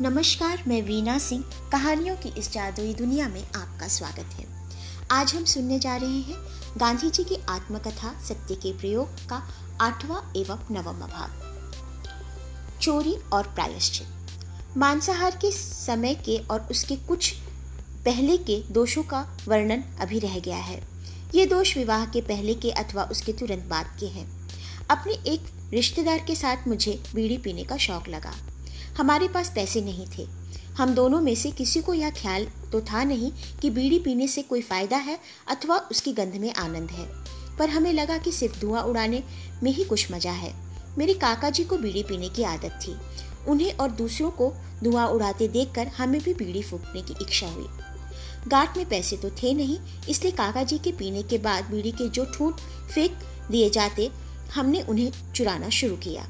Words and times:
नमस्कार, 0.00 0.62
मैं 0.68 0.82
वीना 0.82 1.18
सिंह। 1.18 1.44
कहानियों 1.72 2.16
की 2.16 2.28
इस 2.28 2.52
जादुई 2.52 2.94
दुनिया 2.94 3.28
में 3.28 3.44
आपका 3.56 3.88
स्वागत 3.88 4.26
है। 4.32 4.46
आज 5.10 5.34
हम 5.34 5.44
सुनने 5.44 5.78
जा 5.78 5.96
रहे 5.96 6.20
हैं 6.20 6.36
गांधी 6.76 7.10
जी 7.10 7.24
की 7.24 7.34
आत्मकथा, 7.48 8.20
सत्य 8.28 8.54
के 8.54 8.78
प्रयोग 8.78 9.08
का 9.08 9.50
आठवां 9.80 10.32
एवं 10.36 10.58
नवम 10.70 11.00
भाग। 11.00 11.30
चोरी 12.82 13.16
और 13.32 13.42
प्रायश्चित। 13.42 14.06
मांसाहार 14.76 15.30
के 15.30 15.52
समय 15.52 16.14
के 16.14 16.38
और 16.38 16.60
उसके 16.70 16.96
कुछ 16.96 17.32
पहले 18.04 18.36
के 18.36 18.62
दोषों 18.70 19.02
का 19.02 19.38
वर्णन 19.48 19.84
अभी 20.00 20.18
रह 20.18 20.38
गया 20.38 20.58
है। 20.58 20.88
ये 21.34 21.46
दोष 21.46 21.76
विवाह 21.76 22.06
के 22.06 22.20
पहले 22.20 22.54
के 22.54 22.70
अथवा 22.70 23.04
उसके 23.04 23.32
तुरंत 23.32 23.64
बाद 23.64 23.96
के 24.00 24.06
हैं। 24.06 24.48
अपने 24.90 25.12
एक 25.12 25.42
रिश्तेदार 25.74 26.18
के 26.18 26.34
साथ 26.34 26.68
मुझे 26.68 27.02
बीड़ी 27.14 27.38
पीने 27.38 27.64
का 27.64 27.76
शौक 27.76 28.08
लगा। 28.08 28.34
हमारे 28.98 29.26
पास 29.28 29.52
पैसे 29.54 29.80
नहीं 29.80 30.06
थे। 30.16 30.26
हम 30.78 30.94
दोनों 30.94 31.20
में 31.20 31.34
से 31.34 31.50
किसी 31.50 31.80
को 31.80 31.94
यह 31.94 32.10
ख्याल 32.10 32.46
तो 32.72 32.80
था 32.80 33.02
नहीं 33.04 33.30
कि 33.60 33.70
बीड़ी 33.70 33.98
पीने 33.98 34.26
से 34.28 34.42
कोई 34.42 34.62
फ़ायदा 34.62 34.96
है 34.96 35.18
अथवा 35.48 35.76
उसकी 35.90 36.12
गंध 36.12 36.34
में 36.34 36.52
आनंद 36.54 36.90
है। 36.90 37.06
पर 37.58 37.68
हमें 37.68 37.92
लगा 37.92 38.16
कि 38.18 38.32
सिर्फ़ 38.32 38.58
धुआँ 38.60 38.82
उड़ाने 38.82 39.22
में 39.62 39.70
ही 39.72 39.84
कुछ 39.84 40.10
मज़ा 40.12 40.32
है। 40.32 40.52
मेरे 40.98 41.14
काका 41.14 41.50
जी 41.50 41.64
को 41.64 41.76
बीड़ी 41.76 42.02
पीने 42.02 42.28
की 42.28 42.42
आदत 42.42 42.78
थी। 42.82 42.96
उन्हें 43.48 43.72
और 43.72 43.90
दूसरों 43.90 44.30
को 44.30 44.52
धुआँ 44.84 45.06
उड़ाते 45.06 45.48
देखकर 45.48 45.86
हमें 45.88 46.20
भी 46.22 46.34
बीड़ी 46.34 46.62
फूकने 46.62 47.02
की 47.02 47.14
इच्छा 47.22 47.46
हुई। 47.46 47.66
गाट 48.48 48.76
में 48.76 48.88
पैसे 48.88 49.16
तो 49.16 49.30
थे 49.32 49.52
नहीं, 49.54 49.78
इसलिए 50.08 50.32
काका 50.32 50.62
जी 50.62 50.78
के 50.78 50.92
पीने 50.92 51.22
के 51.22 51.38
बाद 51.38 51.70
बीड़ी 51.70 51.90
के 51.92 52.08
जो 52.08 52.24
ठूट 52.24 52.60
फेंक 52.94 53.18
दिए 53.50 53.70
जाते, 53.70 54.10
हमने 54.54 54.82
उन्हें 54.82 55.12
चुराना 55.34 55.68
शुरू 55.70 55.96
किया। 55.96 56.26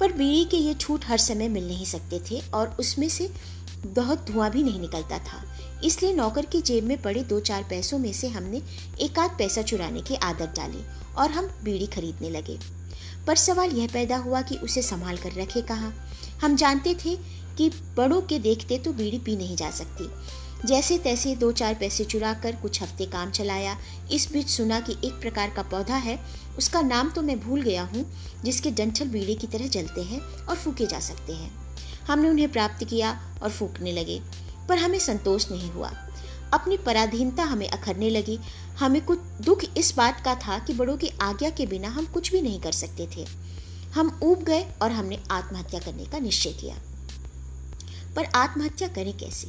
पर 0.00 0.12
बीड़ी 0.12 0.44
के 0.44 0.56
ये 0.56 0.74
छूट 0.74 1.04
हर 1.04 1.18
समय 1.18 1.48
मिल 1.48 1.66
नहीं 1.66 1.84
सकते 1.84 2.20
थे 2.30 2.40
और 2.54 2.76
उसमें 2.80 3.08
से 3.08 3.30
बहुत 3.86 4.30
धुआँ 4.30 4.50
भी 4.50 4.62
नहीं 4.62 4.80
निकलता 4.80 5.18
था। 5.18 5.42
इसलिए 5.84 6.12
नौकर 6.12 6.46
की 6.46 6.60
जेब 6.60 6.84
में 6.84 7.02
पड़े 7.02 7.22
दो 7.22 7.40
चार 7.40 7.62
पैसों 7.62 7.98
में 7.98 8.12
से 8.12 8.28
हमने 8.28 8.62
एक 9.00 9.18
आध 9.18 9.30
पैसा 9.30 9.62
चुराने 9.62 10.00
की 10.00 10.14
आदत 10.14 10.54
डाली 10.56 10.84
और 11.18 11.30
हम 11.30 11.50
बीड़ी 11.64 11.86
खरीदने 11.86 12.30
लगे। 12.30 12.58
पर 13.26 13.36
सवाल 13.36 13.70
यह 13.70 13.88
पैदा 13.92 14.16
हुआ 14.16 14.42
कि 14.42 14.56
उसे 14.56 14.82
संभाल 14.82 15.16
कर 15.16 15.32
रखे 15.32 15.60
कहाँ? 15.60 15.94
हम 16.42 16.56
जानते 16.56 16.94
थे 16.94 17.16
कि 17.56 17.70
बड़ों 17.96 18.20
के 18.20 18.38
देखते 18.38 18.78
तो 18.78 18.92
बीड़ी 18.92 19.18
पी 19.18 19.36
नहीं 19.36 19.56
जा 19.56 19.70
सकती। 19.70 20.08
जैसे 20.64 20.96
तैसे 20.98 21.34
दो 21.36 21.50
चार 21.52 21.74
पैसे 21.74 22.04
चुरा 22.04 22.32
कर 22.34 22.56
कुछ 22.56 22.80
हफ़्ते 22.82 23.06
काम 23.06 23.30
चलाया। 23.30 23.76
इस 24.12 24.32
बीच 24.32 24.48
सुना 24.48 24.80
कि 24.80 24.92
एक 25.04 25.20
प्रकार 25.20 25.50
का 25.50 25.62
पौधा 25.62 25.96
है। 25.96 26.18
उसका 26.58 26.80
नाम 26.80 27.10
तो 27.10 27.22
मैं 27.22 27.38
भूल 27.40 27.62
गया 27.62 27.82
हूँ, 27.84 28.04
जिसके 28.44 28.70
डंठल 28.70 29.08
बीड़ी 29.08 29.34
की 29.34 29.46
तरह 29.46 29.68
जलते 29.68 30.02
हैं 30.02 30.20
और 30.20 30.56
फूके 30.56 30.86
जा 30.86 31.00
सकते 31.00 31.32
हैं। 31.32 31.50
हमने 32.06 32.30
उन्हें 32.30 32.50
प्राप्त 32.52 32.84
किया 32.84 33.12
और 33.42 33.50
फूकने 33.50 33.92
लगे, 33.92 34.20
पर 34.68 34.78
हमें 34.78 34.98
संतोष 34.98 35.50
नहीं 35.50 35.70
हुआ। 35.70 35.92
अपनी 36.52 36.76
पराधीनता 36.76 37.42
हमें 37.42 37.68
अखरने 37.68 38.10
लगी। 38.10 38.38
हमें 38.78 39.04
कुछ 39.04 39.18
दुख 39.40 39.64
इस 39.76 39.94
बात 39.96 40.20
का 40.24 40.34
था 40.34 40.58
कि 40.58 40.72
बड़ों 40.72 40.96
की 40.96 41.10
आज्ञा 41.22 41.50
के 41.50 41.66
बिना 41.66 41.88
हम 41.88 42.06
कुछ 42.06 42.32
भी 42.32 42.42
नहीं 42.42 42.60
कर 42.60 42.72
सकते 42.72 43.08
थे। 43.16 43.26
हम 43.94 44.18
ऊब 44.22 44.42
गए 44.42 44.66
और 44.82 44.92
हमने 44.92 45.18
आत्महत्या 45.30 45.80
करने 45.80 46.04
का 46.04 46.18
निश्चय 46.18 46.52
किया। 46.52 46.76
पर 48.16 48.24
आत्महत्या 48.34 48.88
करें 48.88 49.16
कैसे? 49.18 49.48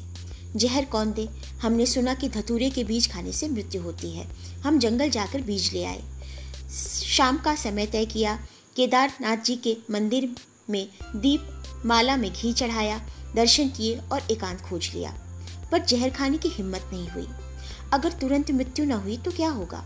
जहर 0.55 0.85
कौन 0.85 1.13
दे? 1.13 1.29
हमने 1.61 1.85
सुना 1.85 2.13
कि 2.13 2.29
धतूरे 2.29 2.69
के 2.69 2.83
बीज 2.83 3.11
खाने 3.11 3.31
से 3.31 3.49
मृत्यु 3.49 3.81
होती 3.81 4.11
है। 4.11 4.27
हम 4.61 4.79
जंगल 4.79 5.09
जाकर 5.09 5.41
बीज 5.41 5.73
ले 5.73 5.85
आए। 5.85 6.03
शाम 7.05 7.37
का 7.37 7.55
समय 7.55 7.85
तय 7.85 8.05
किया। 8.05 8.47
केदारनाथ 8.75 9.37
जी 9.37 9.55
के 9.55 9.77
मंदिर 9.91 10.35
में 10.69 10.89
दीप 11.15 11.63
माला 11.85 12.15
में 12.15 12.33
घी 12.33 12.53
चढ़ाया, 12.53 13.01
दर्शन 13.35 13.69
किए 13.69 13.97
और 14.11 14.27
एकांत 14.31 14.61
खोज 14.61 14.91
लिया। 14.95 15.13
पर 15.71 15.85
जहर 15.85 16.09
खाने 16.09 16.37
की 16.37 16.49
हिम्मत 16.49 16.89
नहीं 16.94 17.07
हुई। 17.07 17.27
अगर 17.94 18.11
तुरंत 18.11 18.51
मृत्यु 18.51 18.85
न 18.85 18.91
हुई 18.91 19.17
तो 19.17 19.31
क्या 19.31 19.49
होगा? 19.49 19.85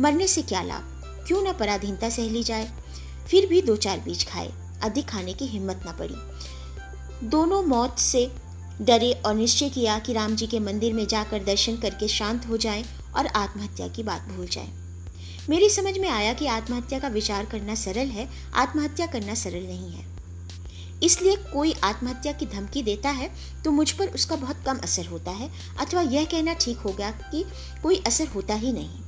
मरने 0.00 0.28
से 0.28 0.42
क्या 0.42 0.62
लाभ? 0.62 1.00
क्यों 1.26 1.42
न 1.42 1.52
पराधीनता 1.52 2.10
सह 2.10 2.30
ली 2.30 2.42
जाए? 2.42 2.72
फिर 3.30 3.46
भी 3.46 3.62
दो 3.62 3.76
चार 3.76 4.00
बीज 4.00 4.28
खाए। 4.28 4.52
अधिक 4.82 5.08
खाने 5.08 5.32
की 5.32 5.46
हिम्मत 5.46 5.84
न 5.88 5.96
पड़ी। 5.98 6.14
दोनों 7.28 7.62
मौत 7.62 7.98
से 7.98 8.43
डरे 8.80 9.12
और 9.26 9.34
निश्चय 9.34 9.68
किया 9.68 9.98
कि 9.98 10.12
राम 10.12 10.34
जी 10.36 10.46
के 10.46 10.58
मंदिर 10.60 10.92
में 10.92 11.06
जाकर 11.06 11.42
दर्शन 11.44 11.76
करके 11.76 12.08
शांत 12.08 12.46
हो 12.48 12.56
जाएँ 12.56 12.84
और 13.16 13.26
आत्महत्या 13.26 13.86
की 13.88 14.02
बात 14.02 14.28
भूल 14.28 14.46
जाएँ। 14.46 14.72
मेरी 15.50 15.68
समझ 15.68 15.96
में 15.98 16.08
आया 16.08 16.32
कि 16.32 16.46
आत्महत्या 16.46 16.98
का 16.98 17.08
विचार 17.08 17.44
करना 17.44 17.74
सरल 17.74 18.08
है, 18.08 18.28
आत्महत्या 18.54 19.06
करना 19.06 19.34
सरल 19.34 19.66
नहीं 19.66 19.90
है 19.90 20.12
इसलिए 21.02 21.36
कोई 21.52 21.72
आत्महत्या 21.84 22.32
की 22.32 22.46
धमकी 22.46 22.82
देता 22.82 23.10
है 23.10 23.30
तो 23.64 23.70
मुझ 23.70 23.90
पर 23.90 24.08
उसका 24.08 24.36
बहुत 24.36 24.62
कम 24.66 24.78
असर 24.78 25.06
होता 25.06 25.30
है, 25.30 25.50
अथवा 25.80 26.00
यह 26.02 26.24
कहना 26.24 26.54
ठीक 26.54 26.78
हो 26.78 26.92
गया 26.92 27.10
कि 27.10 27.44
कोई 27.82 28.02
असर 28.06 28.26
होता 28.26 28.54
ही 28.54 28.72
नहीं 28.72 29.02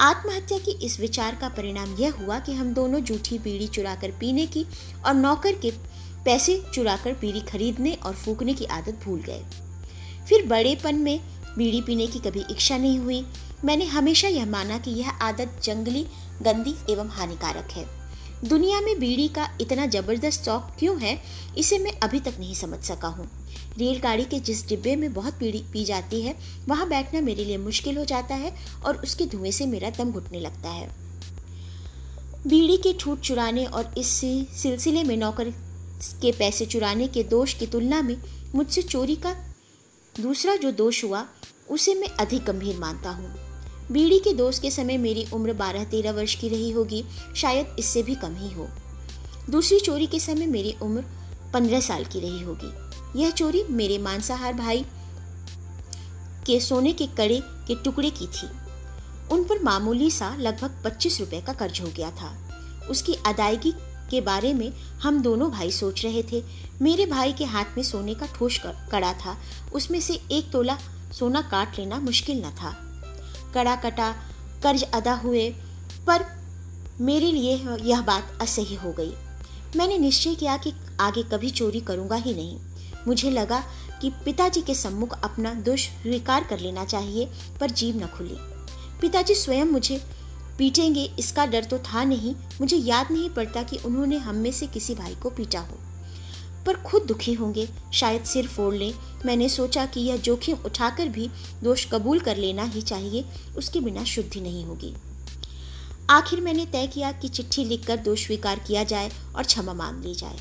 आत्महत्या 0.00 0.58
की 0.58 0.70
इस 0.84 0.98
विचार 1.00 1.34
का 1.34 1.48
परिणाम 1.48 1.94
यह 1.98 2.12
हुआ 2.20 2.38
कि 2.38 2.52
हम 2.52 2.72
दोनों 2.74 3.00
जूठी 3.00 3.38
बीड़ी 3.38 3.66
चुराकर 3.66 4.10
पीने 4.10 4.46
की 4.46 4.64
और 5.06 5.14
नौकर 5.14 5.54
के 5.54 5.70
पैसे 6.24 6.62
चुराकर 6.74 7.12
बीड़ी 7.12 7.40
खरीदने 7.40 7.92
और 7.94 8.14
फूकने 8.14 8.54
की 8.54 8.64
आदत 8.64 9.00
भूल 9.04 9.20
गए। 9.20 9.42
फिर 10.28 10.46
बड़ेपन 10.46 10.96
में 10.96 11.20
बीड़ी 11.58 11.80
पीने 11.80 12.06
की 12.06 12.18
कभी 12.18 12.44
इच्छा 12.50 12.76
नहीं 12.78 12.98
हुई। 12.98 13.24
मैंने 13.64 13.84
हमेशा 13.84 14.28
यह 14.28 14.46
माना 14.46 14.78
कि 14.78 14.90
यह 14.90 15.08
आदत 15.08 15.60
जंगली, 15.64 16.06
गंदी 16.42 16.74
एवं 16.90 17.08
हानिकारक 17.08 17.70
है। 17.70 17.86
दुनिया 18.44 18.80
में 18.80 18.98
बीड़ी 19.00 19.26
का 19.28 19.48
इतना 19.60 19.86
ज़बरदस्त 19.86 20.44
शौक 20.44 20.70
क्यों 20.78 21.00
है, 21.00 21.18
इसे 21.58 21.78
मैं 21.78 21.92
अभी 22.00 22.20
तक 22.20 22.34
नहीं 22.38 22.54
समझ 22.54 22.78
सका 22.80 23.08
हूँ। 23.08 23.28
रेलगाड़ी 23.78 24.24
के 24.24 24.38
जिस 24.40 24.66
डिब्बे 24.68 24.94
में 24.96 25.12
बहुत 25.14 25.38
बीड़ी 25.38 25.62
पी 25.72 25.84
जाती 25.84 26.20
है, 26.22 26.34
वहाँ 26.68 26.88
बैठना 26.88 27.20
मेरे 27.20 27.44
लिए 27.44 27.56
मुश्किल 27.58 27.98
हो 27.98 28.04
जाता 28.04 28.34
है 28.34 28.52
और 28.84 28.96
उसके 28.96 29.26
धुएँ 29.26 29.52
से 29.52 29.66
मेरा 29.66 29.90
दम 29.90 30.12
घुटने 30.12 30.40
लगता 30.40 30.68
है। 30.68 30.88
बीड़ी 32.46 32.76
के 32.76 32.92
छूट 32.92 33.20
चुराने 33.20 33.64
और 33.64 33.94
इस 33.98 34.06
सिलसिले 34.62 35.02
में 35.04 35.16
नौकर 35.16 35.52
के 36.02 36.32
पैसे 36.32 36.66
चुराने 36.66 37.08
के 37.08 37.22
दोष 37.22 37.54
की 37.54 37.66
तुलना 37.66 38.02
में 38.02 38.16
मुझसे 38.54 38.82
चोरी 38.82 39.16
का 39.16 39.36
दूसरा 40.20 40.56
जो 40.56 40.70
दोष 40.70 41.04
हुआ, 41.04 41.26
उसे 41.70 41.94
मैं 41.94 42.08
अधिक 42.08 42.44
गंभीर 42.44 42.76
मानता 42.76 43.10
हूँ। 43.10 43.34
बीड़ी 43.92 44.18
के 44.18 44.32
दोष 44.32 44.58
के 44.58 44.70
समय 44.70 44.98
मेरी 44.98 45.26
उम्र 45.32 45.52
बारह 45.52 45.84
तेरह 45.84 46.12
वर्ष 46.12 46.34
की 46.34 46.48
रही 46.48 46.70
होगी, 46.70 47.04
शायद 47.36 47.76
इससे 47.78 48.02
भी 48.02 48.14
कम 48.14 48.36
ही 48.36 48.54
हो। 48.54 48.68
दूसरी 49.50 49.80
चोरी 49.80 50.06
के 50.06 50.20
समय 50.20 50.46
मेरी 50.46 50.76
उम्र 50.82 51.04
पंद्रह 51.52 51.80
साल 51.80 52.04
की 52.04 52.20
रही 52.20 52.42
होगी। 52.42 52.72
यह 53.22 53.30
चोरी 53.30 53.64
मेरे 53.70 53.98
मांसाहार 53.98 54.54
भाई 54.54 54.84
के 56.46 56.60
सोने 56.60 56.92
के 56.92 57.06
कड़े 57.06 57.40
के 57.44 57.74
टुकड़े 57.74 58.10
की 58.10 58.26
थी। 58.26 58.48
उन 59.32 59.44
पर 59.44 59.62
मामूली 59.62 60.10
सा 60.10 60.36
लगभग 60.36 60.82
पच्चीस 60.84 61.20
रुपए 61.20 61.40
का 61.40 61.52
कर्ज 61.52 61.80
हो 61.80 61.86
गया 61.86 62.10
था। 62.10 62.36
उसकी 62.90 63.14
अदायगी 63.26 63.72
के 64.10 64.20
बारे 64.20 64.52
में 64.54 64.72
हम 65.02 65.22
दोनों 65.22 65.50
भाई 65.50 65.70
सोच 65.70 66.04
रहे 66.04 66.22
थे। 66.22 66.42
मेरे 66.82 67.06
भाई 67.06 67.32
के 67.32 67.44
हाथ 67.44 67.76
में 67.76 67.82
सोने 67.84 68.14
का 68.14 68.26
ठोस 68.26 68.60
कड़ा 68.66 69.12
था। 69.12 69.36
उसमें 69.72 70.00
से 70.00 70.20
एक 70.32 70.50
तोला 70.50 70.78
सोना 71.18 71.40
काट 71.42 71.78
लेना 71.78 71.98
मुश्किल 71.98 72.44
न 72.46 72.50
था। 72.50 72.76
कड़ा 73.54 73.76
कटा, 73.76 74.10
कर्ज 74.62 74.82
अदा 74.82 75.14
हुए, 75.14 75.48
पर 76.06 76.24
मेरे 77.00 77.32
लिए 77.32 77.56
यह 77.82 78.00
बात 78.00 78.38
असह्य 78.40 78.74
हो 78.74 78.92
गई। 78.92 79.12
मैंने 79.76 79.98
निश्चय 79.98 80.34
किया 80.34 80.56
कि 80.56 80.72
आगे 81.00 81.22
कभी 81.22 81.50
चोरी 81.50 81.80
करूँगा 81.80 82.16
ही 82.16 82.34
नहीं। 82.34 82.58
मुझे 83.06 83.30
लगा 83.30 83.62
कि 84.02 84.10
पिताजी 84.24 84.60
के 84.60 84.74
सम्मुख 84.74 85.20
अपना 85.24 85.54
दोष 85.54 85.88
स्वीकार 85.88 86.44
कर 86.44 86.58
लेना 86.58 86.84
चाहिए, 86.84 87.28
पर 87.60 87.70
जीव 87.70 87.96
न 87.96 88.06
खुली। 88.06 88.36
पिताजी 89.00 89.34
स्वयं 89.34 89.64
मुझे 89.64 90.02
पीटेंगे, 90.60 91.10
इसका 91.18 91.46
डर 91.46 91.64
तो 91.64 91.78
था 91.78 92.04
नहीं। 92.04 92.34
मुझे 92.60 92.76
याद 92.76 93.10
नहीं 93.10 93.30
पड़ता 93.30 93.62
कि 93.62 93.76
उन्होंने 93.76 94.16
हम 94.16 94.34
में 94.34 94.52
से 94.52 94.66
किसी 94.66 94.94
भाई 94.94 95.14
को 95.14 95.30
पीटा 95.30 95.60
हो। 95.60 95.78
पर 96.66 96.74
खुद 96.74 97.02
दुखी 97.02 97.32
होंगे, 97.32 97.68
शायद 97.92 98.24
सिर 98.24 98.46
फोड़ 98.46 98.74
लें। 98.74 98.94
मैंने 99.26 99.48
सोचा 99.48 99.86
कि 99.86 100.00
यह 100.00 100.16
जोखिम 100.16 100.56
उठाकर 100.64 101.08
भी 101.08 101.30
दोष 101.62 101.86
कबूल 101.92 102.20
कर 102.20 102.36
लेना 102.36 102.64
ही 102.64 102.82
चाहिए, 102.82 103.24
उसके 103.56 103.80
बिना 103.80 104.04
शुद्धि 104.04 104.40
नहीं 104.40 104.64
होगी। 104.64 104.94
आखिर 106.10 106.40
मैंने 106.40 106.66
तय 106.66 106.86
किया 106.86 107.12
कि 107.12 107.28
चिट्ठी 107.28 107.64
लिखकर 107.64 107.96
दोष 107.96 108.26
स्वीकार 108.26 108.58
किया 108.58 108.84
जाए 108.84 109.10
और 109.36 109.42
क्षमा 109.42 109.74
मांग 109.74 110.04
ली 110.04 110.14
जाए। 110.14 110.38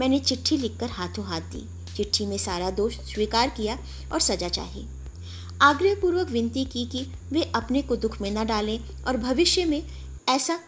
मैंने 0.00 0.18
चिट्ठी 0.18 0.56
लिखकर 0.56 0.90
हाथों 0.90 1.24
हाथ 1.24 1.40
दी। 1.40 1.66
चिट्ठी 1.96 2.26
में 2.26 2.38
सारा 2.38 2.70
दोष 2.70 2.94
स्वीकार 2.94 3.48
किया 3.48 3.78
और 4.12 4.20
सजा 4.20 4.48
चाही। 4.48 4.86
आग्रह 5.64 5.94
पूर्वक 5.94 6.28
विनती 6.28 6.64
की 6.64 6.86
कि 6.86 7.06
वे 7.32 7.42
अपने 7.42 7.82
को 7.82 7.96
दुख 7.96 8.20
में 8.20 8.30
न 8.30 8.46
डालें 8.46 9.04
और 9.04 9.16
भविष्य 9.16 9.64
में 9.64 9.86
ऐसा 10.28 10.60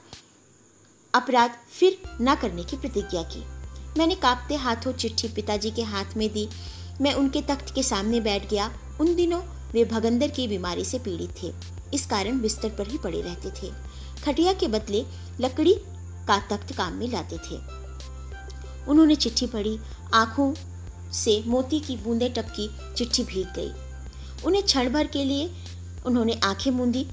अपराध 1.14 1.50
फिर 1.81 2.02
न 2.20 2.34
करने 2.34 2.64
की 2.64 2.76
प्रतिज्ञा 2.76 3.22
की। 3.22 3.44
मैंने 3.98 4.14
कांपते 4.14 4.54
हाथों 4.54 4.93
चिट्ठी 4.93 5.28
पिताजी 5.28 5.70
के 5.70 5.82
हाथ 5.82 6.04
में 6.16 6.32
दी। 6.32 6.48
मैं 7.00 7.14
उनके 7.14 7.43
तख्त 7.43 7.75
के 7.75 7.82
सामने 7.82 8.20
बैठ 8.20 8.50
गया। 8.50 8.78
उन 9.00 9.14
दिनों 9.14 9.43
वे 9.72 9.84
भगंदर 9.84 10.28
की 10.28 10.48
बीमारी 10.48 10.84
से 10.84 10.98
पीड़ित 10.98 11.34
थे। 11.43 11.52
इस 11.94 12.06
कारण 12.06 12.40
बिस्तर 12.40 12.69
पर 12.69 12.88
ही 12.88 12.98
पड़े 12.98 13.22
रहते 13.22 13.50
थे। 13.50 13.72
खटिया 14.25 14.52
के 14.52 14.69
बदले 14.69 15.04
लकड़ी 15.40 15.75
का 16.28 16.38
तख्त 16.38 16.76
काम 16.76 16.93
में 16.93 17.12
लाते 17.12 17.37
थे। 17.37 17.56
उन्होंने 18.87 19.16
चिट्ठी 19.16 19.46
पढ़ी। 19.46 19.78
आँखों 20.14 20.54
से 21.12 21.44
मोती 21.46 21.81
की 21.81 21.96
बूंदे 21.96 22.28
टपकी। 22.28 22.94
चिट्ठी 22.94 23.25
भीग 23.25 23.46
गई। 23.46 23.86
उन्हें 24.46 24.62
क्षण 24.64 24.88
भर 24.88 25.06
के 25.06 25.25
लिए 25.25 25.50
उन्होंने 26.06 26.40
आँखें 26.44 26.70
मूंदी, 26.70 27.06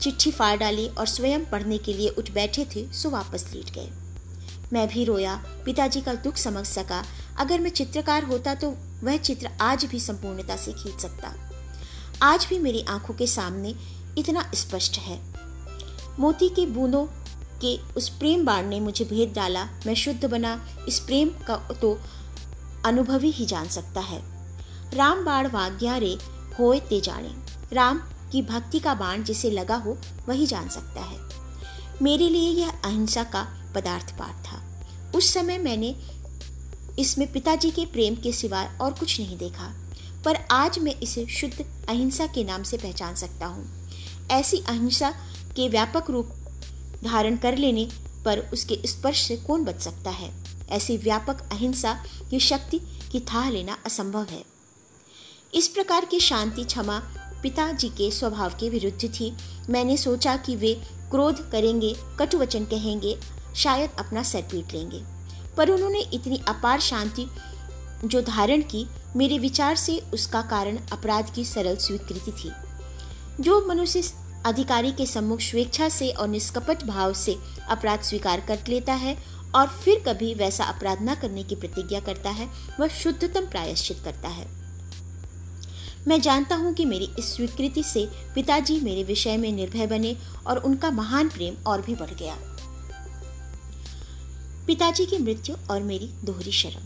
चिट्ठी 0.00 0.30
फाड़ 0.30 0.56
डाली 0.58 0.88
और 0.88 1.06
स्वयं 1.06 1.44
पढ़ने 1.44 1.78
के 1.78 1.92
लिए 1.92 2.08
उठ 2.08 2.30
बैठे 2.30 2.66
थे, 2.76 2.86
सो 2.92 3.10
वापस 3.10 3.50
लेट 3.54 3.70
गए। 3.70 3.90
मैं 4.72 4.86
भी 4.88 5.04
रोया, 5.04 5.34
पिताजी 5.64 6.00
का 6.00 6.14
दुख 6.14 6.36
समझ 6.36 6.66
सका। 6.66 7.04
अगर 7.38 7.60
मैं 7.60 7.70
चित्रकार 7.70 8.24
होता 8.24 8.54
तो 8.54 8.74
वह 9.02 9.16
चित्र 9.16 9.50
आज 9.60 9.84
भी 9.84 10.00
संपूर्णता 10.00 10.56
से 10.56 10.72
खींच 10.72 11.00
सकता। 11.00 11.34
आज 12.22 12.46
भी 12.50 12.58
मेरी 12.58 12.84
आँखों 12.88 13.14
के 13.14 13.26
सामने 13.26 13.74
इतना 14.18 14.50
स्पष्ट 14.54 14.98
है। 14.98 15.20
मोती 16.18 16.48
के 16.48 16.66
बूंदों 16.66 17.06
के 17.64 17.76
उस 17.94 18.08
प्रेम 18.08 18.44
बाण 18.44 18.66
ने 18.66 18.80
मुझे 18.80 19.04
भेद 19.04 19.32
डाला। 19.32 19.64
मैं 19.86 19.94
शुद्ध 19.94 20.24
बना, 20.24 20.68
इस 20.88 20.98
प्रेम 20.98 21.28
का 21.28 21.56
तो 21.56 21.98
अनुभवी 22.84 23.30
ही 23.30 23.46
जान 23.46 23.68
सकता 23.68 24.00
है। 24.00 24.22
राम 24.94 25.24
बाण 25.24 25.46
वाग्या 25.46 25.96
रे 25.96 26.16
होए 26.60 26.80
ते 26.80 27.00
जाने। 27.00 27.34
राम 27.72 27.98
की 28.32 28.42
भक्ति 28.42 28.78
का 28.78 28.94
बाण 28.94 29.22
जिसे 29.22 29.50
लगा 29.50 29.76
हो, 29.76 29.98
वही 30.28 30.46
जान 30.46 30.68
सकता 30.68 31.00
है। 31.00 31.18
मेरे 32.02 32.28
लिए 32.28 32.50
यह 32.50 32.70
अहिंसा 32.70 33.24
का 33.24 33.42
पदार्थ 33.74 34.18
पाठ 34.18 34.46
था। 34.46 34.62
उस 35.16 35.34
समय 35.34 35.58
मैंने 35.58 35.94
इसमें 36.98 37.32
पिताजी 37.32 37.70
के 37.70 37.86
प्रेम 37.86 38.14
के 38.14 38.32
सिवाय 38.32 38.78
और 38.80 38.92
कुछ 38.92 39.20
नहीं 39.20 39.38
देखा। 39.38 39.74
पर 40.24 40.36
आज 40.50 40.78
मैं 40.78 40.94
इसे 41.00 41.26
शुद्ध 41.26 41.64
अहिंसा 41.88 42.26
के 42.26 42.44
नाम 42.44 42.62
से 42.62 42.76
पहचान 42.76 43.14
सकता 43.14 43.46
हूँ। 43.46 43.88
ऐसी 44.30 44.58
अहिंसा 44.58 45.10
के 45.56 45.68
व्यापक 45.68 46.10
रूप 46.10 46.30
धारण 47.04 47.36
कर 47.36 47.56
लेने 47.56 47.88
पर 48.24 48.38
उसके 48.38 48.80
स्पर्श 48.86 49.22
से 49.28 49.36
कौन 49.36 49.64
बच 49.64 49.80
सकता 49.80 50.10
है? 50.10 50.32
ऐसी 50.68 50.96
व्यापक 50.96 51.40
अहिंसा 51.52 51.92
की 52.30 52.40
शक्ति 52.40 52.80
की 53.12 53.20
थाह 53.20 53.50
लेना 53.50 53.78
असंभव 53.86 54.26
है। 54.30 54.49
इस 55.54 55.68
प्रकार 55.68 56.04
की 56.04 56.20
शांति 56.20 56.64
क्षमा 56.64 56.98
पिताजी 57.42 57.88
के 57.88 58.10
स्वभाव 58.10 58.50
के 58.50 58.68
विरुद्ध 58.70 59.08
थी। 59.08 59.36
मैंने 59.70 59.96
सोचा 59.96 60.36
कि 60.36 60.56
वे 60.56 60.74
क्रोध 61.10 61.50
करेंगे 61.50 61.96
कटु 62.18 62.38
वचन 62.38 62.64
कहेंगे, 62.64 63.18
शायद 63.56 63.90
अपना 63.98 64.22
सर 64.22 64.42
पीट 64.42 64.72
लेंगे। 64.72 65.02
पर 65.56 65.70
उन्होंने 65.70 66.00
इतनी 66.00 66.42
अपार 66.48 66.80
शांति 66.80 67.26
जो 68.04 68.22
धारण 68.22 68.62
की, 68.62 68.86
मेरे 69.16 69.38
विचार 69.38 69.76
से 69.76 69.98
उसका 70.14 70.42
कारण 70.42 70.78
अपराध 70.92 71.34
की 71.34 71.44
सरल 71.44 71.76
स्वीकृति 71.76 72.32
थी। 72.32 72.52
जो 73.42 73.66
मनुष्य 73.66 74.12
अधिकारी 74.46 74.92
के 74.92 75.06
सम्मुख 75.06 75.40
स्वेच्छा 75.40 75.88
से 75.88 76.10
और 76.10 76.28
निष्कपट 76.28 76.84
भाव 76.84 77.12
से 77.12 77.36
अपराध 77.68 78.00
स्वीकार 78.00 78.40
कर 78.40 78.58
लेता 78.68 78.92
है 78.92 79.24
और 79.54 79.66
फिर 79.66 80.02
कभी 80.08 80.34
वैसा 80.34 80.64
अपराध 80.64 80.98
न 81.02 81.14
करने 81.14 81.42
की 81.42 81.54
प्रतिज्ञा 81.54 82.00
करता 82.00 82.30
है, 82.30 82.50
वह 82.80 82.88
शुद्धतम 82.88 83.46
प्रायश्चित 83.46 84.00
करता 84.04 84.28
है। 84.28 84.59
मैं 86.08 86.20
जानता 86.20 86.56
हूँ 86.56 86.74
कि 86.74 86.84
मेरी 86.84 87.10
इस 87.18 87.36
स्वीकृति 87.36 87.82
से 87.82 88.08
पिताजी 88.34 88.80
मेरे 88.80 89.04
विषय 89.04 89.36
में 89.36 89.52
निर्भय 89.52 89.86
बने 89.86 90.16
और 90.46 90.56
उनका 90.56 90.90
महान 90.90 91.28
प्रेम 91.28 91.54
और 91.66 91.80
भी 91.80 91.94
बढ़ 91.94 92.10
गया। 92.10 92.36
पिताजी 94.66 95.06
की 95.06 95.18
मृत्यु 95.18 95.56
और 95.70 95.82
मेरी 95.82 96.10
दोहरी 96.24 96.52
शर्म 96.52 96.80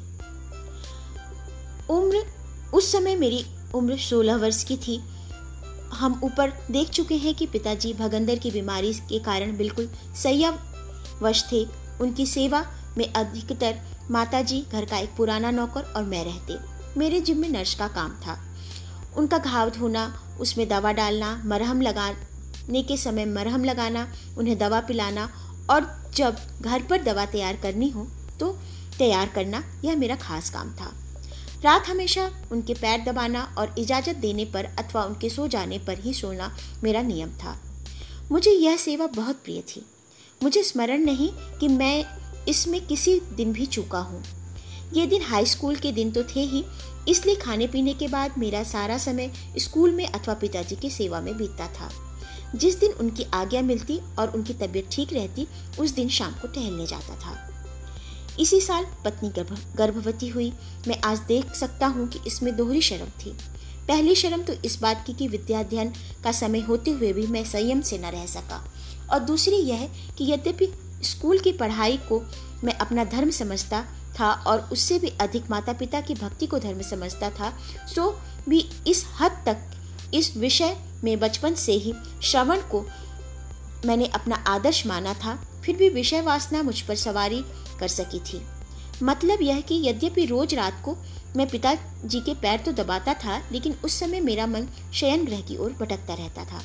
उम्र, 1.95 2.23
उस 2.75 2.93
समय 2.93 3.17
मेरी 3.17 3.47
उम्र 3.75 3.97
16 3.97 4.37
वर्ष 4.37 4.65
की 4.65 4.77
थी। 4.77 5.01
हम 5.93 6.21
ऊपर 6.25 6.53
देख 6.71 6.89
चुके 6.89 7.15
हैं 7.15 7.35
कि 7.35 7.47
पिताजी 7.47 7.95
भगंदर 7.95 8.39
की 8.39 8.51
बीमारी 8.51 8.95
के 8.95 9.19
कारण 9.19 9.57
बिल्कुल 9.57 9.91
वश 11.23 11.45
थे। 11.53 11.67
उनकी 12.01 12.27
सेवा 12.27 12.67
में 12.99 13.13
अधिकतर 13.13 13.81
माताजी, 14.11 14.65
घर 14.73 14.85
का 14.85 14.99
एक 14.99 15.11
पुराना 15.17 15.51
नौकर 15.51 15.83
और 15.83 16.05
मैं 16.05 16.25
रहते। 16.25 16.55
मेरे 17.01 17.21
जिम 17.21 17.39
में 17.39 17.49
नर्स 17.49 17.75
का 17.75 17.89
काम 17.89 18.11
था। 18.11 18.44
उनका 19.17 19.39
घाव 19.39 19.71
धोना, 19.71 20.13
उसमें 20.41 20.67
दवा 20.69 20.93
डालना, 20.93 21.43
मरहम 21.47 21.81
लगाने 21.81 22.83
के 22.83 22.97
समय 22.97 23.25
मरहम 23.27 23.65
लगाना, 23.65 24.07
उन्हें 24.39 24.57
दवा 24.59 24.81
पिलाना 24.81 25.29
और 25.71 25.87
जब 26.15 26.37
घर 26.61 26.83
पर 26.83 27.03
दवा 27.03 27.25
तैयार 27.27 27.57
करनी 27.57 27.89
हो 27.91 28.07
तो 28.41 28.53
तैयार 28.99 29.29
करना 29.29 29.63
यह 29.85 29.97
मेरा 29.97 30.17
खास 30.17 30.51
काम 30.51 30.71
था। 30.73 30.93
रात 31.65 31.89
हमेशा 31.89 32.31
उनके 32.53 32.75
पैर 32.75 33.05
दबाना 33.05 33.43
और 33.59 33.75
इजाज़त 33.79 34.17
देने 34.17 34.45
पर 34.45 34.65
अथवा 34.79 35.05
उनके 35.05 35.31
सो 35.31 35.47
जाने 35.49 35.79
पर 35.79 35.99
ही 35.99 36.15
सोना 36.15 36.51
मेरा 36.85 37.03
नियम 37.03 37.31
था। 37.35 37.57
मुझे 38.33 38.51
यह 38.51 38.77
सेवा 38.77 39.07
बहुत 39.07 39.37
प्रिय 39.37 39.61
थी। 39.69 39.85
मुझे 40.41 40.63
स्मरण 40.63 41.05
नहीं 41.05 41.29
कि 41.61 41.69
मैं 41.69 42.05
इसमें 42.49 42.81
किसी 42.87 43.21
दिन 43.35 43.53
भी 43.53 43.67
चूका 43.67 43.99
हूँ। 43.99 44.23
ये 44.93 45.07
दिन 45.07 45.23
हाई 45.23 45.47
स्कूल 45.47 45.77
के 45.77 45.93
दिन 45.93 46.11
तो 46.11 46.23
थे 46.25 46.41
ही, 46.41 46.65
इसलिए 47.09 47.35
खाने 47.35 47.67
पीने 47.67 47.95
के 47.95 48.09
बाद 48.09 48.39
मेरा 48.39 48.63
सारा 48.63 48.99
समय 48.99 49.31
स्कूल 49.59 49.93
में 49.93 50.07
अथवा 50.07 50.35
पिताजी 50.35 50.77
की 50.77 50.91
सेवा 50.91 51.21
में 51.21 51.37
बीतता 51.37 51.67
था। 51.69 51.91
जिस 52.55 52.79
दिन 52.81 52.93
उनकी 52.93 53.25
आज्ञा 53.35 53.63
मिलती 53.63 53.99
और 54.19 54.31
उनकी 54.31 54.55
तबीयत 54.55 54.89
ठीक 54.93 55.13
रहती, 55.13 55.47
उस 55.81 55.91
दिन 55.91 56.09
शाम 56.09 56.33
को 56.33 56.49
टहलने 56.49 56.87
जाता 56.87 57.17
था। 57.17 57.51
इसी 58.41 58.61
साल 58.61 58.87
पत्नी 59.05 59.29
गर्भ, 59.29 59.59
गर्भवती 59.77 60.29
हुई। 60.29 60.53
मैं 60.89 61.01
आज 61.01 61.19
देख 61.19 61.55
सकता 61.55 61.87
हूँ 61.87 62.09
कि 62.09 62.21
इसमें 62.27 62.55
दोहरी 62.57 62.81
शर्म 62.81 63.11
थी। 63.21 63.31
पहली 63.89 64.15
शर्म 64.15 64.43
तो 64.43 64.53
इस 64.65 64.81
बात 64.83 65.05
की 65.07 65.13
कि 65.13 65.29
विद्याध्ययन 65.29 65.93
का 66.25 66.33
समय 66.33 66.61
होते 66.61 66.91
हुए 66.91 67.13
भी 67.13 67.27
मैं 67.27 67.45
संयम 67.45 67.81
से 67.81 67.99
न 67.99 68.11
रह 68.11 68.27
सका। 68.27 68.65
और 69.13 69.19
दूसरी 69.19 69.57
यह 69.57 69.89
कि 70.19 70.33
यद्यपि 70.33 70.69
स्कूल 71.03 71.39
की 71.39 71.53
पढ़ाई 71.53 71.97
को 72.09 72.23
मैं 72.65 72.75
अपना 72.75 73.05
धर्म 73.05 73.31
समझता 73.31 73.85
था 74.21 74.33
और 74.47 74.69
उससे 74.73 74.99
भी 74.99 75.09
अधिक 75.21 75.51
माता 75.51 75.73
पिता 75.73 76.01
की 76.01 76.15
भक्ति 76.15 76.47
को 76.47 76.59
धर्म 76.59 76.83
समझता 76.83 77.31
था। 77.31 77.53
सो 77.95 78.11
भी 78.49 78.71
इस 78.87 79.05
हद 79.21 79.43
तक, 79.47 79.57
इस 80.15 80.37
विषय 80.37 80.77
में 81.05 81.19
बचपन 81.21 81.55
से 81.55 81.73
ही 81.73 81.95
श्रवण 82.23 82.61
को 82.61 82.85
मैंने 83.87 84.07
अपना 84.07 84.37
आदर्श 84.47 84.87
माना 84.87 85.15
था। 85.15 85.35
फिर 85.65 85.77
भी 85.77 85.89
विषय 85.89 86.21
वासना 86.21 86.63
मुझ 86.63 86.81
पर 86.81 86.95
सवारी 86.95 87.45
कर 87.81 87.89
सकी 87.89 88.21
थी। 88.21 88.43
मतलब 89.03 89.43
यह 89.43 89.61
कि 89.61 89.89
यद्यपि 89.89 90.25
रोज 90.25 90.55
रात 90.55 90.83
को 90.85 90.97
मैं 91.37 91.49
पिताजी 91.49 92.21
के 92.21 92.35
पैर 92.35 92.61
तो 92.61 92.73
दबाता 92.73 93.15
था, 93.15 93.43
लेकिन 93.53 93.75
उस 93.85 93.99
समय 94.01 94.21
मेरा 94.21 94.47
मन 94.47 94.69
शयन 94.95 95.25
ग्रह 95.25 95.41
की 95.41 95.57
ओर 95.57 95.73
भटकता 95.73 96.15
रहता 96.15 96.45
था। 96.45 96.63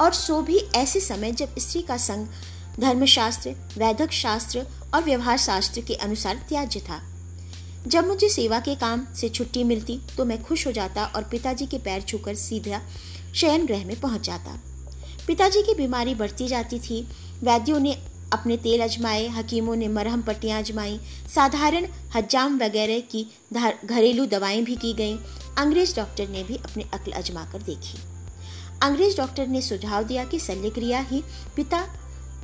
और 0.00 0.12
सो 0.12 0.40
भी 0.42 0.58
ऐसे 0.58 1.00
समय 1.00 1.32
जब 1.32 1.58
स्त्री 1.58 1.82
का 1.82 1.96
संग 1.96 2.26
धर्मशास्त्र, 2.80 3.50
वैदक 3.78 4.10
शास्त्र 4.10 4.66
और 4.94 5.04
व्यवहार 5.04 5.38
शास्त्र 5.38 5.80
के 5.80 5.94
अनुसार 5.94 6.44
त्याज्य 6.48 6.80
था। 6.80 7.00
जब 7.86 8.06
मुझे 8.06 8.28
सेवा 8.28 8.58
के 8.60 8.74
काम 8.74 9.06
से 9.14 9.28
छुट्टी 9.28 9.64
मिलती 9.64 9.98
तो 10.16 10.24
मैं 10.24 10.42
खुश 10.42 10.66
हो 10.66 10.72
जाता 10.72 11.04
और 11.06 11.22
पिताजी 11.22 11.66
के 11.66 11.78
पैर 11.78 12.02
छूकर 12.02 12.34
सीधा 12.34 12.80
शयन 13.34 13.66
ग्रह 13.66 13.84
में 13.86 14.00
पहुँच 14.00 14.26
जाता। 14.26 14.58
पिताजी 15.26 15.62
की 15.62 15.74
बीमारी 15.74 16.14
बढ़ती 16.14 16.48
जाती 16.48 16.78
थी। 16.78 17.02
वैद्यों 17.42 17.80
ने 17.80 17.92
अपने 18.32 18.56
तेल 18.56 18.80
अजमाए, 18.80 19.26
हकीमों 19.28 19.74
ने 19.76 19.88
मरहम 19.88 20.22
पट्टियाँ 20.22 20.62
अजमाई, 20.62 20.98
साधारण 21.34 21.86
हजाम 22.14 22.58
वगैरह 22.58 23.00
की 23.12 23.26
घरेलू 23.84 24.26
दवाएँ 24.26 24.62
भी 24.62 24.76
की 24.76 24.92
गईं। 24.92 25.18
अंग्रेज़ 25.58 25.94
डॉक्टर 25.96 26.28
ने 26.28 26.42
भी 26.42 26.56
अपनी 26.56 26.84
अक्ल 26.94 27.12
अजमा 27.12 27.44
कर 27.44 27.62
देखी। 27.62 27.98
अंग्रेज़ 28.82 29.16
डॉक्टर 29.16 29.46
ने 29.46 29.62
सुझाव 29.62 30.02
दिया 30.02 30.24
कि 30.24 30.38
शल्य 30.38 30.70
क्रिया 30.70 31.00
ही 31.00 31.22
पिता 31.56 31.86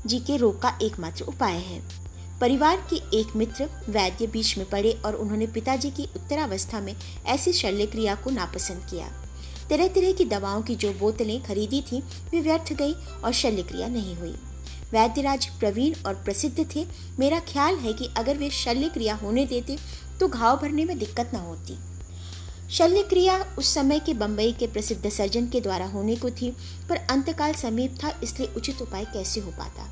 जी 0.06 0.20
के 0.20 0.36
रोग 0.36 0.60
का 0.62 0.78
एकमात्र 0.82 1.24
उपाय 1.24 1.56
है। 1.56 2.09
परिवार 2.40 2.76
के 2.90 2.96
एक 3.16 3.34
मित्र 3.36 3.64
वैद्य 3.88 4.26
बीच 4.26 4.56
में 4.58 4.68
पड़े 4.68 4.92
और 5.04 5.14
उन्होंने 5.14 5.46
पिताजी 5.46 5.90
की 5.90 6.04
उत्तरावस्था 6.16 6.80
में 6.80 6.94
ऐसी 7.26 7.52
शल्य 7.52 7.86
क्रिया 7.86 8.14
को 8.14 8.30
नापसंद 8.30 8.86
किया। 8.90 9.08
तरह 9.70 9.88
तरह 9.88 10.12
की 10.12 10.24
दवाओं 10.24 10.62
की 10.62 10.76
जो 10.76 10.92
बोतलें 10.92 11.42
खरीदी 11.42 11.80
थी, 11.82 12.00
वे 12.30 12.40
व्यर्थ 12.40 12.72
गई 12.72 12.92
और 13.24 13.32
शल्य 13.32 13.62
क्रिया 13.62 13.88
नहीं 13.88 14.16
हुई। 14.16 14.34
वैद्यराज 14.92 15.46
प्रवीण 15.58 15.94
और 16.06 16.14
प्रसिद्ध 16.14 16.66
थे। 16.74 16.86
मेरा 17.18 17.40
ख्याल 17.48 17.76
है 17.76 17.92
कि 17.92 18.08
अगर 18.16 18.36
वे 18.36 18.50
शल्य 18.50 18.88
क्रिया 18.88 19.14
होने 19.14 19.46
देते 19.46 19.78
तो 20.20 20.28
घाव 20.28 20.56
भरने 20.56 20.84
में 20.84 20.98
दिक्कत 20.98 21.30
न 21.34 21.38
होती। 21.38 21.78
शल्य 22.70 23.02
क्रिया 23.02 23.38
उस 23.58 23.74
समय 23.74 23.98
के 23.98 24.14
बम्बई 24.14 24.52
के 24.52 24.66
प्रसिद्ध 24.66 25.08
सर्जन 25.08 25.48
के 25.48 25.60
द्वारा 25.60 25.86
होने 25.86 26.16
को 26.16 26.30
थी, 26.30 26.50
पर 26.88 26.96
अंतकाल 26.96 27.52
समीप 27.54 27.98
था, 28.04 28.18
इसलिए 28.22 28.52
उचित 28.56 28.82
उपाय 28.82 29.04
कैसे 29.04 29.40
हो 29.40 29.50
पाता? 29.50 29.88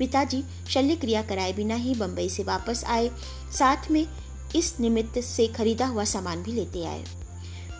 पिताजी 0.00 0.42
शल्य 0.68 0.96
क्रिया 0.96 1.22
कराए 1.22 1.52
बिना 1.52 1.74
ही 1.74 1.94
बंबई 1.94 2.28
से 2.28 2.42
वापस 2.42 2.84
आए। 2.84 3.10
साथ 3.58 3.90
में 3.90 4.06
इस 4.56 4.80
निमित्त 4.80 5.20
से 5.20 5.46
खरीदा 5.46 5.86
हुआ 5.86 6.04
सामान 6.04 6.42
भी 6.42 6.52
लेते 6.52 6.86
आए। 6.86 7.04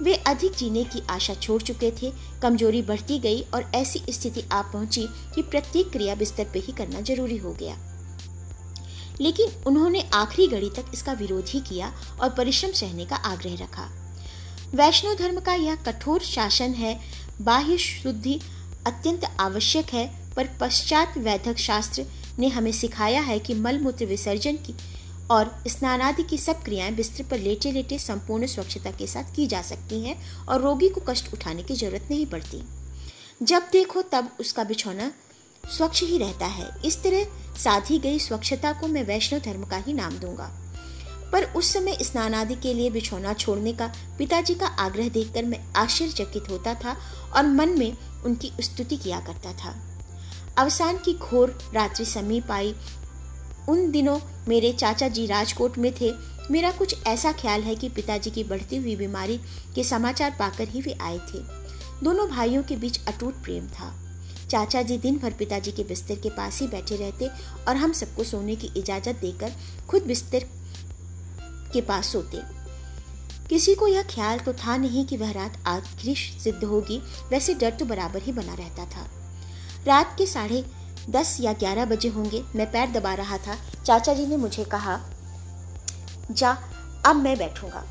वे 0.03 0.15
अधिक 0.15 0.53
जीने 0.53 0.85
की 0.85 1.03
आशा 1.11 1.35
छोड़ 1.35 1.63
चुके 1.63 1.91
थे। 1.91 2.13
कमज़ोरी 2.43 2.83
बढ़ती 2.83 3.19
गई 3.19 3.41
और 3.41 3.71
ऐसी 3.75 4.03
स्थिति 4.11 4.45
आ 4.53 4.63
पहुँची 4.63 5.07
कि 5.35 5.43
प्रत्येक 5.43 5.91
क्रिया 5.91 6.15
बिस्तर 6.15 6.45
पे 6.45 6.59
ही 6.59 6.73
करना 6.73 7.01
ज़रूरी 7.01 7.37
हो 7.37 7.53
गया। 7.53 7.77
लेकिन 9.21 9.51
उन्होंने 9.67 10.01
आखिरी 10.15 10.49
घड़ी 10.49 10.71
तक 10.71 10.91
इसका 10.95 11.13
विरोध 11.13 11.45
ही 11.49 11.61
किया 11.61 11.93
और 12.21 12.31
परिश्रम 12.31 12.73
सहने 12.73 13.05
का 13.05 13.17
आग्रह 13.17 13.55
रखा। 13.55 13.89
वैष्णव 14.75 15.15
धर्म 15.15 15.41
का 15.41 15.55
यह 15.55 15.75
कठोर 15.75 16.21
शासन 16.21 16.75
है। 16.75 17.01
बाह्य 17.41 17.79
शुद्धि 17.79 18.41
अत्यंत 18.87 19.37
आवश्यक 19.41 19.87
है। 19.93 20.20
पर 20.37 20.49
पश्चात 20.61 21.19
वैधक 21.19 21.57
शास्त्र 21.57 22.05
ने 22.39 22.49
हमें 22.49 22.73
सिखाया 22.73 23.21
है 23.21 23.39
कि 23.39 23.55
मलमूत्र 23.55 24.05
विसर्जन 24.05 24.57
की 24.57 24.75
और 25.31 25.63
स्नानादि 25.69 26.23
की 26.23 26.39
सब 26.39 26.63
क्रियाएँ 26.63 26.93
बिस्तर 26.93 27.25
पर 27.25 27.39
लेटे 27.39 27.73
लेटे 27.73 27.99
संपूर्ण 27.99 28.47
स्वच्छता 28.47 28.91
के 28.91 29.07
साथ 29.07 29.35
की 29.37 29.47
जा 29.47 29.63
सकती 29.63 30.05
हैं 30.05 30.47
और 30.47 30.61
रोगी 30.61 30.89
को 30.89 31.01
कष्ट 31.01 31.33
उठाने 31.35 31.63
की 31.63 31.75
ज़रूरत 31.75 32.09
नहीं 32.11 32.27
पड़ती। 32.27 32.63
जब 33.43 33.63
देखो 33.73 34.03
तब 34.03 34.31
उसका 34.41 34.65
बिछौना 34.65 35.13
स्वच्छ 35.77 36.03
ही 36.03 36.19
रहता 36.19 36.47
है। 36.47 36.71
इस 36.85 37.03
तरह 37.03 37.25
साधी 37.59 37.99
गई 37.99 38.19
स्वच्छता 38.19 38.73
को 38.73 38.89
मैं 38.89 39.05
वैष्णव 39.05 39.41
धर्म 39.41 39.65
का 39.65 39.77
ही 39.77 39.93
नाम 39.93 40.19
दूँगा। 40.19 40.51
पर 41.33 41.45
उस 41.45 41.73
समय 41.73 41.99
स्नान 42.03 42.35
आदि 42.35 42.55
के 42.55 42.75
लिए 42.75 42.91
बिछौना 42.91 43.33
छोड़ने 43.33 43.73
का 43.73 43.93
पिताजी 44.19 44.55
का 44.55 44.67
आग्रह 44.67 45.09
देखकर 45.09 45.45
मैं 45.45 45.73
आश्चर्यचकित 45.73 46.51
होता 46.51 46.75
था 46.75 46.97
और 47.37 47.47
मन 47.47 47.69
में 47.69 47.97
उनकी 48.25 48.53
स्तुति 48.61 48.97
किया 48.97 49.21
करता 49.21 49.53
था। 49.53 49.90
अवसान 50.59 50.97
की 50.97 51.15
घोर 51.15 51.59
रात्रि 51.75 52.05
समीप 52.05 52.51
आई। 52.51 52.75
उन 53.69 53.91
दिनों 53.91 54.19
मेरे 54.49 54.73
चाचा 54.73 55.09
जी 55.09 55.27
राजकोट 55.27 55.79
में 55.79 55.93
थे। 56.01 56.13
मेरा 56.51 56.71
कुछ 56.71 57.07
ऐसा 57.07 57.33
ख्याल 57.33 57.63
है 57.63 57.75
कि 57.75 57.89
पिताजी 57.89 58.31
की 58.31 58.45
बढ़ती 58.45 58.77
हुई 58.77 58.97
बीमारी 58.97 59.41
के 59.75 59.85
समाचार 59.85 60.37
पाकर 60.39 60.69
ही 60.69 60.81
वे 60.81 60.97
आए 61.01 61.19
थे। 61.19 61.39
दोनों 62.03 62.29
भाइयों 62.29 62.63
के 62.63 62.77
बीच 62.77 63.01
अटूट 63.09 63.35
प्रेम 63.35 63.67
था। 63.69 63.95
चाचा 64.51 64.83
जी 64.83 64.99
दिन 64.99 65.19
भर 65.19 65.33
पिताजी 65.33 65.73
के 65.73 65.85
बिस्तर 65.85 66.15
के 66.15 66.31
पास 66.31 66.61
ही 66.61 66.67
बैठे 66.69 66.97
रहते 66.97 67.29
और 67.69 67.77
हम 67.77 67.93
सबको 67.93 68.25
सोने 68.25 68.57
की 68.57 68.71
इजाज़त 68.77 69.17
देकर 69.17 69.53
खुद 69.89 70.03
बिस्तर 70.03 70.47
के 71.73 71.81
पास 71.81 72.07
सोते। 72.07 72.41
किसी 73.49 73.75
को 73.75 73.89
यह 73.89 74.03
ख्याल 74.03 74.39
तो 74.39 74.53
था 74.53 74.77
नहीं 74.77 75.05
कि 75.07 75.17
वह 75.17 75.31
रात 75.33 75.63
आखिरी 75.67 76.15
सिद्ध 76.15 76.65
होगी, 76.65 76.99
वैसे 77.31 77.55
डर 77.55 77.71
तो 77.71 77.85
बराबर 77.85 78.23
ही 78.23 78.33
बना 78.33 78.55
रहता 78.55 78.85
था। 78.87 79.09
रात 79.87 80.15
के 80.19 80.27
साढ़े 80.27 80.65
दस 81.11 81.37
या 81.41 81.53
ग्यारह 81.53 81.85
बजे 81.85 82.09
होंगे। 82.09 82.43
मैं 82.57 82.71
पैर 82.73 82.91
दबा 82.91 83.15
रहा 83.15 83.39
था। 83.39 83.57
चाचा 83.87 84.15
जी 84.15 84.27
ने 84.27 84.37
मुझे 84.37 84.65
कहा, 84.65 85.01
जा, 86.31 86.51
अब 87.07 87.17
मैं 87.17 87.39
बैठूँगा। 87.39 87.85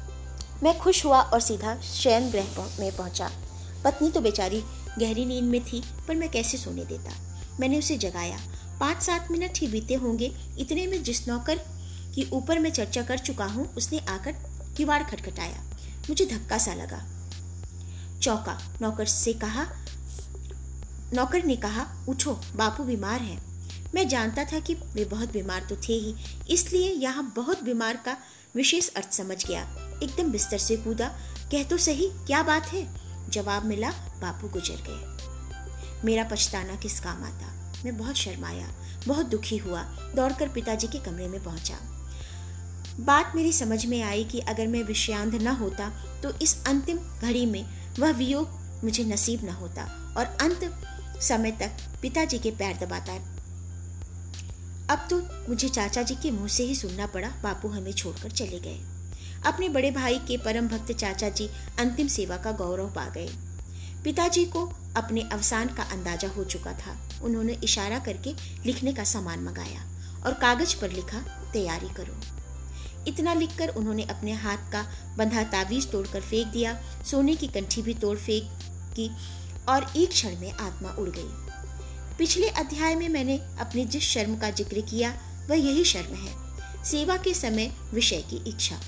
मैं 0.63 0.77
खुश 0.79 1.05
हुआ 1.05 1.21
और 1.21 1.39
सीधा 1.39 1.75
शयन 1.81 2.29
ग्रह 2.29 2.47
में 2.79 2.95
पहुँचा। 2.95 3.29
पत्नी 3.83 4.09
तो 4.11 4.21
बेचारी 4.21 4.63
गहरी 4.99 5.25
नींद 5.25 5.43
में 5.43 5.63
थी, 5.63 5.83
पर 6.07 6.15
मैं 6.15 6.29
कैसे 6.29 6.57
सोने 6.57 6.85
देता? 6.85 7.11
मैंने 7.59 7.79
उसे 7.79 7.97
जगाया। 7.97 8.39
पाँच 8.79 9.01
सात 9.01 9.31
मिनट 9.31 9.57
ही 9.57 9.67
बीते 9.67 9.93
होंगे। 9.93 10.31
इतने 10.59 10.87
में 10.87 11.03
जिस 11.03 11.27
नौकर 11.27 11.55
की 12.15 12.29
ऊपर 12.33 12.59
मैं 12.59 12.71
चर्चा 12.71 13.01
कर 13.01 13.17
चुका 13.17 13.45
हूँ, 13.45 13.73
उसने 13.73 13.99
आकर 13.99 14.35
किवाड़ 14.77 15.03
खटखटाया। 15.03 15.63
मुझे 16.09 16.25
धक्का 16.25 16.57
सा 16.57 16.73
लगा। 16.73 17.03
चौका, 18.19 18.59
नौकर 18.81 19.05
से 19.05 19.33
कहा 19.33 19.65
नौकर 21.13 21.43
ने 21.43 21.55
कहा, 21.55 21.85
उठो, 22.09 22.33
बापू 22.55 22.83
बीमार 22.83 23.21
है। 23.21 23.37
मैं 23.95 24.07
जानता 24.07 24.43
था 24.43 24.59
कि 24.59 24.73
वे 24.93 25.05
बहुत 25.05 25.31
बीमार 25.33 25.65
तो 25.69 25.75
थे 25.77 25.93
ही, 25.93 26.15
इसलिए 26.49 26.91
यहाँ 26.93 27.31
बहुत 27.35 27.63
बीमार 27.63 27.97
का 28.05 28.15
विशेष 28.55 28.89
अर्थ 28.89 29.11
समझ 29.13 29.45
गया। 29.45 29.61
एकदम 30.03 30.31
बिस्तर 30.31 30.57
से 30.57 30.75
कूदा, 30.77 31.07
कह 31.51 31.63
तो 31.63 31.77
सही, 31.77 32.09
क्या 32.27 32.41
बात 32.43 32.67
है? 32.67 32.87
जवाब 33.29 33.65
मिला, 33.65 33.89
बापू 34.21 34.47
गुजर 34.47 34.83
गए। 34.87 36.05
मेरा 36.05 36.23
पछताना 36.23 36.75
किस 36.75 36.99
काम 36.99 37.23
आता? 37.23 37.53
मैं 37.85 37.97
बहुत 37.97 38.15
शर्माया, 38.15 38.67
बहुत 39.07 39.25
दुखी 39.25 39.57
हुआ, 39.57 39.81
दौड़कर 40.15 40.49
पिताजी 40.49 40.87
के 40.87 40.99
कमरे 40.99 41.27
में 41.27 41.43
पहुँचा। 41.43 41.77
बात 42.99 43.33
मेरी 43.35 43.51
समझ 43.53 43.85
में 43.85 44.01
आई 44.03 44.23
कि 44.23 44.39
अगर 44.39 44.67
मैं 44.67 44.83
विषयांध 44.83 45.35
न 45.35 45.47
होता 45.47 45.89
तो 46.23 46.31
इस 46.41 46.55
अंतिम 46.67 46.97
घड़ी 46.97 47.45
में 47.45 47.65
वह 47.99 48.11
वियोग 48.11 48.57
मुझे 48.83 49.03
नसीब 49.03 49.43
न 49.45 49.49
होता, 49.49 49.83
और 50.17 50.25
अंत 50.41 50.63
समय 51.21 51.51
तक 51.51 51.71
पिताजी 52.01 52.39
के 52.39 52.51
पैर 52.51 52.77
दबाता 52.77 53.11
है। 53.11 53.37
अब 54.89 55.07
तो 55.09 55.17
मुझे 55.49 55.69
चाचा 55.69 56.03
जी 56.03 56.15
के 56.15 56.31
मुँह 56.31 56.47
से 56.47 56.63
ही 56.63 56.75
सुनना 56.75 57.05
पड़ा, 57.05 57.29
बापू 57.43 57.67
हमें 57.67 57.91
छोड़कर 57.93 58.31
चले 58.31 58.59
गए। 58.59 58.79
अपने 59.45 59.69
बड़े 59.69 59.91
भाई 59.91 60.17
के 60.19 60.37
परम 60.37 60.67
भक्त 60.67 60.91
चाचा 60.91 61.29
जी 61.29 61.49
अंतिम 61.79 62.07
सेवा 62.07 62.37
का 62.37 62.51
गौरव 62.51 62.89
पा 62.89 63.05
गए। 63.09 63.29
पिताजी 64.03 64.45
को 64.45 64.65
अपने 64.97 65.21
अवसान 65.33 65.67
का 65.67 65.83
अंदाज़ा 65.83 66.27
हो 66.27 66.43
चुका 66.43 66.73
था। 66.73 66.97
उन्होंने 67.23 67.53
इशारा 67.63 67.99
करके 67.99 68.33
लिखने 68.65 68.93
का 68.93 69.03
सामान 69.03 69.39
मंगाया 69.39 69.83
और 70.25 70.33
कागज़ 70.33 70.75
पर 70.81 70.91
लिखा, 70.91 71.19
तैयारी 71.53 71.89
करो। 71.93 72.15
इतना 73.07 73.33
लिखकर 73.33 73.69
उन्होंने 73.69 74.03
अपने 74.03 74.33
हाथ 74.33 74.71
का 74.71 74.85
बंधा 75.17 75.43
तावीज 75.43 75.91
तोड़कर 75.91 76.21
फेंक 76.21 76.47
दिया। 76.47 76.73
सोने 77.05 77.35
की 77.35 77.47
कंठी 77.47 77.81
भी 77.81 77.93
तोड़ 77.93 78.17
फेंक 78.17 78.49
की 78.95 79.09
और 79.69 79.91
एक 79.97 80.09
क्षण 80.09 80.39
में 80.39 80.51
आत्मा 80.51 80.89
उड़ 80.91 81.09
गई। 81.09 82.15
पिछले 82.17 82.47
अध्याय 82.49 82.95
में 82.95 83.07
मैंने 83.09 83.39
अपनी 83.59 83.85
जिस 83.85 84.03
शर्म 84.03 84.37
का 84.37 84.49
ज़िक्र 84.51 84.81
किया, 84.81 85.13
वह 85.49 85.55
यही 85.57 85.83
शर्म 85.85 86.15
है, 86.15 86.33
सेवा 86.85 87.17
के 87.17 87.33
समय 87.33 87.71
विषय 87.93 88.21
की 88.29 88.43
इच्छा। 88.49 88.79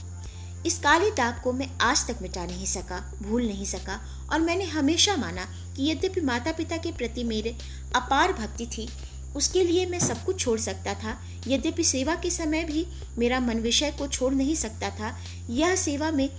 इस 0.66 0.78
काले 0.80 1.10
दाग 1.12 1.42
को 1.44 1.52
मैं 1.54 1.70
आज 1.82 2.06
तक 2.08 2.22
मिटा 2.22 2.46
नहीं 2.46 2.66
सका, 2.66 3.00
भूल 3.22 3.46
नहीं 3.48 3.66
सका, 3.66 4.00
और 4.32 4.40
मैंने 4.40 4.66
हमेशा 4.66 5.16
माना 5.16 5.46
कि 5.76 5.90
यद्यपि 5.92 6.22
माता 6.22 6.52
पिता 6.52 6.78
के 6.78 6.92
प्रति 6.92 7.24
मेरे 7.24 7.56
अपार 7.96 8.34
भक्ति 8.34 8.66
थी, 8.68 8.88
उसके 9.36 9.64
लिए 9.64 9.86
मैं 9.86 10.00
सब 10.00 10.24
कुछ 10.26 10.40
छोड़ 10.40 10.60
सकता 10.60 10.94
था। 10.94 11.18
यद्यपि 11.48 11.84
सेवा 11.84 12.16
के 12.16 12.30
समय 12.30 12.64
भी 12.64 12.86
मेरा 13.18 13.40
मन 13.40 13.60
विषय 13.60 13.92
को 13.92 14.08
छोड़ 14.08 14.34
नहीं 14.34 14.56
सकता 14.56 14.90
था, 14.90 15.16
यह 15.50 15.76
सेवा 15.76 16.12
में 16.12 16.30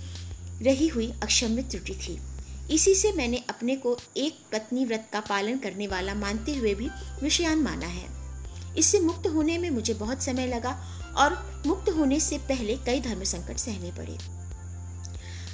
रही 0.61 0.87
हुई 0.87 1.11
अक्षम्य 1.23 1.61
त्रुटि 1.61 1.93
थी। 1.97 2.19
इसी 2.71 2.95
से 2.95 3.11
मैंने 3.11 3.37
अपने 3.49 3.75
को 3.75 3.97
एक 4.17 4.37
पत्नी 4.51 4.85
व्रत 4.85 5.09
का 5.13 5.19
पालन 5.19 5.57
करने 5.57 5.87
वाला 5.87 6.13
मानते 6.13 6.55
हुए 6.55 6.75
भी 6.75 6.89
विषयान 7.23 7.59
माना 7.59 7.85
है। 7.85 8.07
इससे 8.77 8.99
मुक्त 8.99 9.27
होने 9.27 9.57
में 9.57 9.69
मुझे 9.69 9.93
बहुत 9.93 10.23
समय 10.23 10.47
लगा 10.47 11.03
और 11.17 11.63
मुक्त 11.67 11.89
होने 11.89 12.19
से 12.19 12.37
पहले 12.37 12.75
कई 12.75 13.01
धर्म 13.01 13.23
संकट 13.23 13.57
सहने 13.57 13.91
पड़े। 13.91 14.17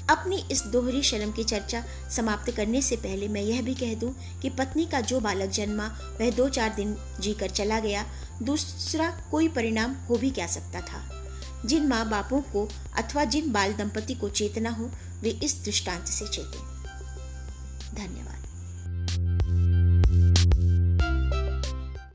अपनी 0.10 0.46
इस 0.52 0.64
दोहरी 0.64 1.04
शर्म 1.04 1.32
की 1.32 1.44
चर्चा 1.44 1.84
समाप्त 2.12 2.52
करने 2.52 2.82
से 2.82 2.96
पहले 2.96 3.28
मैं 3.28 3.42
यह 3.42 3.62
भी 3.62 3.76
कह 3.76 3.94
दूँ 3.94 4.40
कि 4.42 4.50
पत्नी 4.50 4.86
का 4.86 5.02
जो 5.02 5.20
बालक 5.20 5.50
जन्मा, 5.50 5.88
वह 6.22 6.32
दो 6.32 6.50
चार 6.50 6.74
दिन 6.74 6.98
जीकर 7.20 7.50
चला 7.50 7.80
गया, 7.80 8.06
दूसरा 8.44 9.28
कोई 9.32 9.48
परिणाम 9.48 9.94
हो 9.94 10.16
भी 10.16 10.32
क्या 10.32 10.48
सकता 10.48 10.82
था? 10.82 11.26
जिन 11.66 11.88
माँ 11.88 12.10
बापों 12.10 12.42
को 12.42 12.70
अथवा 12.98 13.24
जिन 13.24 13.52
बाल 13.52 13.74
दंपति 13.74 14.14
को 14.14 14.30
चेतना 14.30 14.70
हो, 14.70 14.92
वे 15.22 15.30
इस 15.30 15.64
दृष्टांत 15.66 16.06
से 16.06 16.28
चेते। 16.28 16.79
धन्यवाद 17.95 18.48